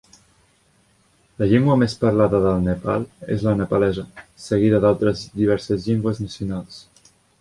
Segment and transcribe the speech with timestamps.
[1.41, 3.05] La llengua més parlada del Nepal
[3.35, 4.07] és la nepalesa,
[4.47, 6.81] seguida d'altres diverses llengües nacionals.